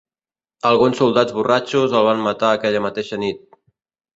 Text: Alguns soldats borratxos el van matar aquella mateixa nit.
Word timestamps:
Alguns 0.69 1.01
soldats 1.01 1.35
borratxos 1.35 1.93
el 1.99 2.07
van 2.09 2.25
matar 2.29 2.51
aquella 2.57 2.83
mateixa 2.87 3.21
nit. 3.27 3.47